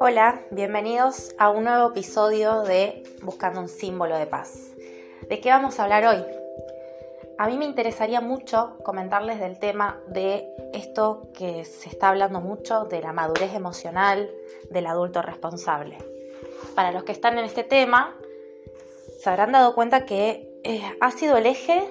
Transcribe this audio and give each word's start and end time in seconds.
Hola, 0.00 0.42
bienvenidos 0.50 1.34
a 1.38 1.50
un 1.50 1.64
nuevo 1.64 1.90
episodio 1.90 2.62
de 2.62 3.02
Buscando 3.22 3.60
un 3.60 3.68
símbolo 3.68 4.18
de 4.18 4.26
paz. 4.26 4.72
¿De 5.28 5.40
qué 5.40 5.48
vamos 5.50 5.78
a 5.78 5.84
hablar 5.84 6.04
hoy? 6.06 6.24
A 7.38 7.48
mí 7.48 7.56
me 7.56 7.64
interesaría 7.64 8.20
mucho 8.20 8.76
comentarles 8.84 9.40
del 9.40 9.58
tema 9.58 9.98
de 10.08 10.48
esto 10.74 11.28
que 11.32 11.64
se 11.64 11.88
está 11.88 12.10
hablando 12.10 12.40
mucho, 12.40 12.84
de 12.84 13.00
la 13.00 13.12
madurez 13.12 13.54
emocional 13.54 14.30
del 14.70 14.86
adulto 14.86 15.22
responsable. 15.22 15.96
Para 16.74 16.92
los 16.92 17.04
que 17.04 17.12
están 17.12 17.38
en 17.38 17.46
este 17.46 17.64
tema, 17.64 18.14
se 19.18 19.30
habrán 19.30 19.52
dado 19.52 19.74
cuenta 19.74 20.04
que 20.04 20.60
eh, 20.64 20.82
ha 21.00 21.10
sido 21.12 21.38
el 21.38 21.46
eje 21.46 21.88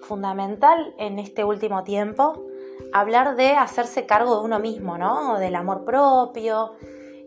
fundamental 0.00 0.94
en 0.98 1.18
este 1.18 1.44
último 1.44 1.84
tiempo 1.84 2.44
hablar 2.92 3.36
de 3.36 3.52
hacerse 3.52 4.06
cargo 4.06 4.38
de 4.38 4.44
uno 4.44 4.58
mismo, 4.58 4.98
¿no? 4.98 5.38
Del 5.38 5.54
amor 5.54 5.84
propio, 5.84 6.72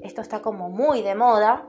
esto 0.01 0.21
está 0.21 0.41
como 0.41 0.69
muy 0.69 1.01
de 1.01 1.15
moda, 1.15 1.65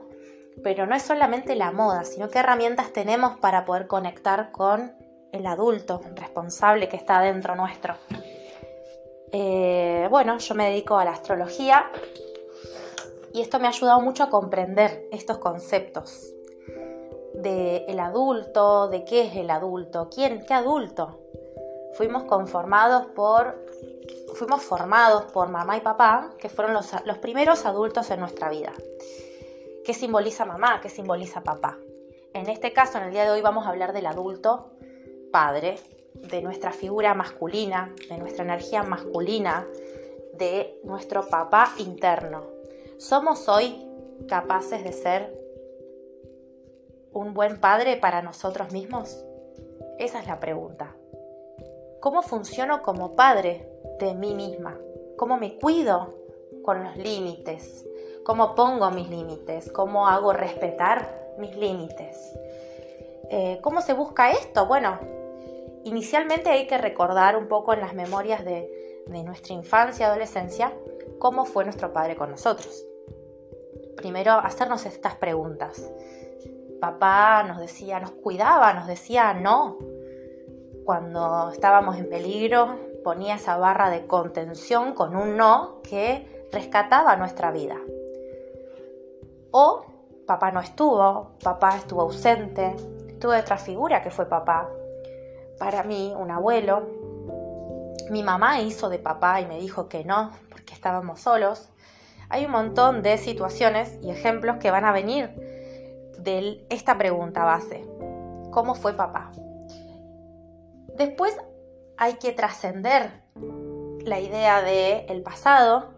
pero 0.63 0.85
no 0.85 0.95
es 0.95 1.03
solamente 1.03 1.55
la 1.55 1.71
moda, 1.71 2.03
sino 2.03 2.29
qué 2.29 2.39
herramientas 2.39 2.91
tenemos 2.91 3.37
para 3.37 3.65
poder 3.65 3.87
conectar 3.87 4.51
con 4.51 4.93
el 5.31 5.45
adulto 5.47 6.01
responsable 6.15 6.89
que 6.89 6.97
está 6.97 7.21
dentro 7.21 7.55
nuestro. 7.55 7.95
Eh, 9.31 10.07
bueno, 10.09 10.37
yo 10.37 10.55
me 10.55 10.69
dedico 10.69 10.97
a 10.97 11.05
la 11.05 11.11
astrología 11.11 11.91
y 13.33 13.41
esto 13.41 13.59
me 13.59 13.67
ha 13.67 13.71
ayudado 13.71 13.99
mucho 13.99 14.23
a 14.23 14.29
comprender 14.29 15.07
estos 15.11 15.39
conceptos 15.39 16.34
del 17.45 17.99
adulto, 17.99 18.87
de 18.87 19.05
qué 19.05 19.21
es 19.21 19.35
el 19.35 19.51
adulto, 19.51 20.09
quién, 20.13 20.43
qué 20.47 20.53
adulto. 20.55 21.19
Fuimos 21.93 22.23
conformados 22.23 23.05
por 23.07 23.63
fuimos 24.33 24.63
formados 24.63 25.25
por 25.31 25.47
mamá 25.49 25.77
y 25.77 25.81
papá, 25.81 26.31
que 26.39 26.49
fueron 26.49 26.73
los, 26.73 27.17
primeros 27.19 27.65
adultos 27.65 28.09
en 28.09 28.19
nuestra 28.19 28.49
vida. 28.49 28.73
¿Qué 29.85 29.93
simboliza 29.93 30.43
mamá? 30.43 30.81
¿Qué 30.81 30.89
simboliza 30.89 31.41
papá? 31.41 31.77
En 32.33 32.49
este 32.49 32.73
caso, 32.73 32.97
en 32.97 33.05
el 33.05 33.11
día 33.11 33.23
de 33.23 33.29
hoy, 33.29 33.41
vamos 33.41 33.65
a 33.65 33.69
hablar 33.69 33.93
del 33.93 34.07
adulto 34.07 34.71
padre, 35.31 35.77
de 36.15 36.41
nuestra 36.41 36.71
figura 36.71 37.13
masculina, 37.13 37.93
de 38.09 38.17
nuestra 38.17 38.43
energía 38.43 38.83
masculina, 38.83 39.65
de 40.33 40.79
nuestro 40.83 41.29
papá 41.29 41.73
interno. 41.77 42.43
¿Somos 42.97 43.47
hoy 43.47 43.87
capaces 44.27 44.83
de 44.83 44.91
ser 44.91 45.44
un 47.19 47.33
buen 47.33 47.59
padre 47.59 47.97
para 47.97 48.21
nosotros 48.21 48.71
mismos? 48.71 49.23
Esa 49.97 50.19
es 50.19 50.27
la 50.27 50.39
pregunta. 50.39 50.95
¿Cómo 52.01 52.21
funciono 52.21 52.81
como 52.81 53.15
padre 53.15 53.69
de 53.99 54.13
mí 54.13 54.33
misma, 54.35 54.77
cómo 55.17 55.37
me 55.37 55.57
cuido 55.57 56.13
con 56.63 56.83
los 56.83 56.97
límites, 56.97 57.85
cómo 58.23 58.55
pongo 58.55 58.89
mis 58.91 59.09
límites, 59.09 59.71
cómo 59.71 60.07
hago 60.07 60.33
respetar 60.33 61.25
mis 61.37 61.55
límites. 61.55 62.33
Eh, 63.29 63.59
¿Cómo 63.61 63.81
se 63.81 63.93
busca 63.93 64.31
esto? 64.31 64.65
Bueno, 64.65 64.99
inicialmente 65.83 66.49
hay 66.49 66.67
que 66.67 66.77
recordar 66.77 67.37
un 67.37 67.47
poco 67.47 67.73
en 67.73 67.81
las 67.81 67.93
memorias 67.93 68.43
de, 68.43 69.03
de 69.07 69.23
nuestra 69.23 69.53
infancia, 69.53 70.07
adolescencia, 70.07 70.73
cómo 71.19 71.45
fue 71.45 71.63
nuestro 71.65 71.93
padre 71.93 72.15
con 72.15 72.31
nosotros. 72.31 72.85
Primero, 73.95 74.33
hacernos 74.33 74.85
estas 74.85 75.15
preguntas. 75.15 75.91
Papá 76.85 77.41
nos 77.41 77.57
decía, 77.57 77.99
nos 77.99 78.11
cuidaba, 78.11 78.71
nos 78.73 78.85
decía 78.85 79.33
no. 79.33 79.79
Cuando 80.85 81.49
estábamos 81.49 81.97
en 81.97 82.07
peligro, 82.07 82.77
ponía 83.03 83.37
esa 83.37 83.57
barra 83.57 83.89
de 83.89 84.05
contención 84.05 84.93
con 84.93 85.15
un 85.15 85.35
no 85.35 85.81
que 85.81 86.47
rescataba 86.51 87.15
nuestra 87.15 87.49
vida. 87.49 87.77
O 89.49 89.83
papá 90.27 90.51
no 90.51 90.59
estuvo, 90.59 91.31
papá 91.43 91.75
estuvo 91.75 92.01
ausente, 92.01 92.75
tuve 93.19 93.39
otra 93.39 93.57
figura 93.57 94.03
que 94.03 94.11
fue 94.11 94.27
papá. 94.27 94.69
Para 95.57 95.81
mí, 95.81 96.13
un 96.15 96.29
abuelo. 96.29 96.87
Mi 98.11 98.21
mamá 98.21 98.61
hizo 98.61 98.89
de 98.89 98.99
papá 98.99 99.41
y 99.41 99.47
me 99.47 99.57
dijo 99.57 99.89
que 99.89 100.05
no, 100.05 100.29
porque 100.51 100.75
estábamos 100.75 101.19
solos. 101.19 101.67
Hay 102.29 102.45
un 102.45 102.51
montón 102.51 103.01
de 103.01 103.17
situaciones 103.17 103.97
y 104.03 104.11
ejemplos 104.11 104.57
que 104.57 104.69
van 104.69 104.85
a 104.85 104.91
venir 104.91 105.44
de 106.25 106.65
esta 106.69 106.97
pregunta 106.97 107.45
base. 107.45 107.87
¿Cómo 108.51 108.75
fue 108.75 108.93
papá? 108.93 109.31
Después 110.97 111.37
hay 111.97 112.15
que 112.15 112.33
trascender 112.33 113.23
la 114.03 114.19
idea 114.19 114.61
del 114.61 115.05
el 115.09 115.23
pasado 115.23 115.93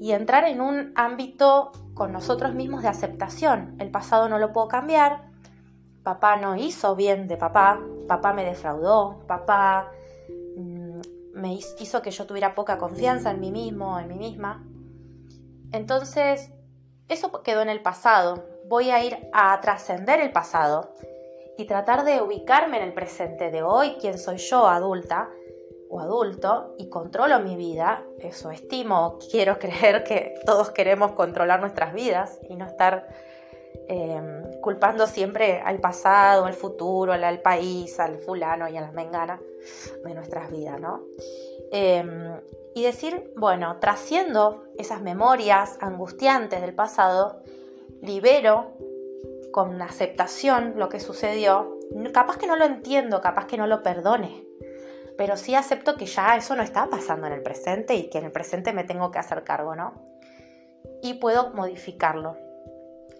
y 0.00 0.12
entrar 0.12 0.44
en 0.44 0.60
un 0.60 0.92
ámbito 0.96 1.72
con 1.94 2.12
nosotros 2.12 2.54
mismos 2.54 2.82
de 2.82 2.88
aceptación. 2.88 3.76
El 3.78 3.90
pasado 3.90 4.28
no 4.28 4.38
lo 4.38 4.52
puedo 4.52 4.68
cambiar, 4.68 5.30
papá 6.02 6.36
no 6.36 6.56
hizo 6.56 6.96
bien 6.96 7.28
de 7.28 7.36
papá, 7.36 7.80
papá 8.08 8.32
me 8.32 8.44
defraudó, 8.44 9.20
papá 9.26 9.92
mm, 10.56 11.00
me 11.34 11.54
hizo 11.54 12.02
que 12.02 12.10
yo 12.10 12.26
tuviera 12.26 12.54
poca 12.54 12.78
confianza 12.78 13.30
en 13.30 13.40
mí 13.40 13.50
mismo, 13.50 13.98
en 13.98 14.08
mí 14.08 14.16
misma. 14.16 14.64
Entonces, 15.72 16.50
eso 17.08 17.42
quedó 17.42 17.60
en 17.60 17.68
el 17.68 17.82
pasado. 17.82 18.44
Voy 18.70 18.88
a 18.92 19.04
ir 19.04 19.18
a 19.32 19.60
trascender 19.60 20.20
el 20.20 20.30
pasado 20.30 20.94
y 21.58 21.64
tratar 21.64 22.04
de 22.04 22.22
ubicarme 22.22 22.76
en 22.76 22.84
el 22.84 22.92
presente 22.94 23.50
de 23.50 23.64
hoy, 23.64 23.96
quién 24.00 24.16
soy 24.16 24.36
yo 24.36 24.68
adulta 24.68 25.28
o 25.88 25.98
adulto, 25.98 26.76
y 26.78 26.88
controlo 26.88 27.40
mi 27.40 27.56
vida, 27.56 28.04
eso 28.20 28.52
estimo, 28.52 29.18
quiero 29.28 29.58
creer 29.58 30.04
que 30.04 30.36
todos 30.46 30.70
queremos 30.70 31.10
controlar 31.12 31.58
nuestras 31.58 31.92
vidas 31.92 32.38
y 32.48 32.54
no 32.54 32.64
estar 32.64 33.08
em, 33.88 34.60
culpando 34.60 35.08
siempre 35.08 35.60
al 35.64 35.80
pasado, 35.80 36.44
al 36.44 36.54
futuro, 36.54 37.12
al, 37.12 37.42
país, 37.42 37.98
al 37.98 38.20
fulano 38.20 38.68
y 38.68 38.76
a 38.76 38.82
la 38.82 38.92
mengana 38.92 39.40
de 40.04 40.14
nuestras 40.14 40.48
vidas, 40.48 40.80
¿no? 40.80 41.02
Em, 41.72 42.40
y 42.76 42.84
decir, 42.84 43.32
bueno, 43.34 43.80
trasciendo 43.80 44.62
esas 44.78 45.02
memorias 45.02 45.76
angustiantes 45.80 46.60
del 46.60 46.72
pasado, 46.72 47.42
libero 48.02 48.76
con 49.52 49.80
aceptación 49.82 50.74
lo 50.76 50.88
que 50.88 51.00
sucedió, 51.00 51.78
capaz 52.12 52.38
que 52.38 52.46
no 52.46 52.56
lo 52.56 52.64
entiendo, 52.64 53.20
capaz 53.20 53.46
que 53.46 53.56
no 53.56 53.66
lo 53.66 53.82
perdone, 53.82 54.44
pero 55.16 55.36
sí 55.36 55.54
acepto 55.54 55.96
que 55.96 56.06
ya 56.06 56.36
eso 56.36 56.54
no 56.56 56.62
está 56.62 56.88
pasando 56.88 57.26
en 57.26 57.34
el 57.34 57.42
presente 57.42 57.94
y 57.94 58.08
que 58.08 58.18
en 58.18 58.26
el 58.26 58.32
presente 58.32 58.72
me 58.72 58.84
tengo 58.84 59.10
que 59.10 59.18
hacer 59.18 59.44
cargo, 59.44 59.74
¿no? 59.74 59.94
Y 61.02 61.14
puedo 61.14 61.50
modificarlo, 61.50 62.36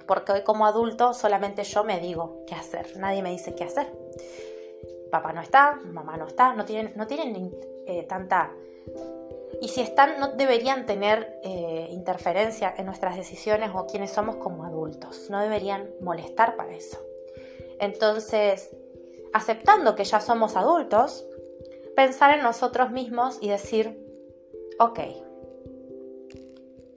porque 0.07 0.33
hoy 0.33 0.43
como 0.43 0.67
adulto 0.67 1.15
solamente 1.15 1.65
yo 1.65 1.85
me 1.85 2.01
digo 2.01 2.45
qué 2.47 2.55
hacer, 2.55 2.97
nadie 2.97 3.23
me 3.23 3.31
dice 3.31 3.55
qué 3.55 3.65
hacer. 3.65 3.93
Papá 5.11 5.33
no 5.33 5.41
está, 5.41 5.81
mamá 5.85 6.17
no 6.17 6.27
está, 6.27 6.55
no 6.55 6.65
tienen, 6.65 6.93
no 6.95 7.07
tienen 7.07 7.53
eh, 7.87 8.05
tanta 8.05 8.53
y 9.61 9.69
si 9.69 9.83
están, 9.83 10.19
no 10.19 10.29
deberían 10.29 10.87
tener 10.87 11.39
eh, 11.45 11.89
interferencia 11.91 12.75
en 12.79 12.87
nuestras 12.87 13.17
decisiones 13.17 13.71
o 13.75 13.87
quienes 13.87 14.11
somos 14.11 14.37
como 14.37 14.65
adultos. 14.65 15.29
No 15.29 15.41
deberían 15.41 15.91
molestar 16.01 16.57
para 16.57 16.75
eso. 16.75 16.99
Entonces, 17.79 18.71
aceptando 19.35 19.95
que 19.95 20.05
ya 20.05 20.21
somos 20.21 20.57
adultos, 20.57 21.27
pensar 21.95 22.35
en 22.35 22.43
nosotros 22.43 22.91
mismos 22.91 23.39
y 23.43 23.49
decir, 23.49 24.03
ok, 24.79 25.01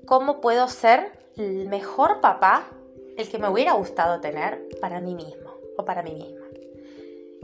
¿cómo 0.05 0.39
puedo 0.39 0.67
ser 0.69 1.11
el 1.35 1.67
mejor 1.67 2.21
papá, 2.21 2.69
el 3.17 3.29
que 3.29 3.39
me 3.39 3.49
hubiera 3.49 3.73
gustado 3.73 4.21
tener 4.21 4.69
para 4.79 5.01
mí 5.01 5.15
mismo 5.15 5.51
o 5.77 5.83
para 5.83 6.01
mí 6.01 6.13
misma? 6.13 6.45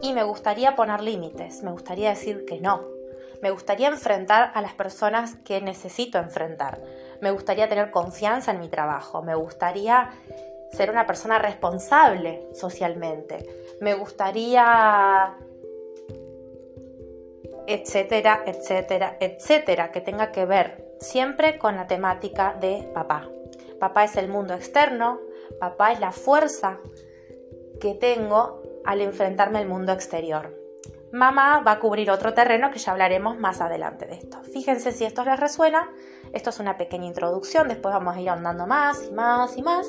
Y 0.02 0.14
me 0.14 0.24
gustaría 0.24 0.78
poner 0.78 1.02
límites, 1.02 1.62
me 1.62 1.72
gustaría 1.72 2.12
decir 2.12 2.46
que 2.46 2.62
no, 2.62 2.99
me 3.42 3.52
gustaría 3.52 3.88
enfrentar 3.88 4.52
a 4.54 4.62
las 4.62 4.74
personas 4.74 5.36
que 5.46 5.62
necesito 5.62 6.18
enfrentar. 6.18 6.82
Me 7.22 7.32
gustaría 7.32 7.70
tener 7.70 7.92
confianza 7.92 8.52
en 8.52 8.60
mi 8.60 8.68
trabajo. 8.68 9.22
Me 9.22 9.36
gustaría 9.36 10.10
ser 10.72 10.92
una 10.92 11.06
persona 11.06 11.40
responsable 11.40 12.48
socialmente. 12.54 13.46
Me 13.82 13.94
gustaría 13.94 15.36
etcétera, 17.66 18.42
etcétera, 18.48 19.18
etcétera, 19.20 19.92
que 19.92 20.02
tenga 20.02 20.32
que 20.32 20.46
ver 20.46 20.96
siempre 21.00 21.60
con 21.60 21.76
la 21.76 21.86
temática 21.86 22.56
de 22.60 22.90
papá. 22.94 23.30
Papá 23.80 24.06
es 24.06 24.18
el 24.18 24.28
mundo 24.28 24.56
externo, 24.56 25.20
papá 25.60 25.92
es 25.92 26.00
la 26.00 26.12
fuerza 26.12 26.80
que 27.80 27.94
tengo 27.94 28.64
al 28.86 29.02
enfrentarme 29.02 29.60
al 29.60 29.68
mundo 29.68 29.94
exterior 29.94 30.60
mamá 31.12 31.62
va 31.66 31.74
a 31.74 31.80
cubrir 31.80 32.12
otro 32.12 32.34
terreno 32.34 32.72
que 32.72 32.80
ya 32.80 32.92
hablaremos 32.92 33.38
más 33.38 33.62
adelante 33.62 34.06
de 34.06 34.16
esto. 34.16 34.42
Fíjense 34.44 34.92
si 34.92 35.06
esto 35.06 35.24
les 35.24 35.40
resuena. 35.40 35.90
Esto 36.34 36.52
es 36.52 36.60
una 36.60 36.78
pequeña 36.78 37.08
introducción, 37.08 37.68
después 37.68 37.94
vamos 37.94 38.16
a 38.16 38.22
ir 38.22 38.30
ahondando 38.30 38.68
más 38.68 39.08
y 39.10 39.12
más 39.12 39.58
y 39.58 39.64
más. 39.64 39.88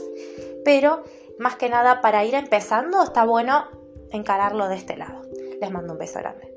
Pero 0.64 1.02
más 1.38 1.56
que 1.56 1.68
nada 1.68 2.00
para 2.00 2.24
ir 2.24 2.34
empezando 2.34 3.02
está 3.02 3.24
bueno 3.24 3.68
encararlo 4.10 4.68
de 4.68 4.76
este 4.76 4.96
lado. 4.96 5.22
Les 5.60 5.70
mando 5.70 5.92
un 5.92 5.98
beso 5.98 6.18
grande. 6.18 6.49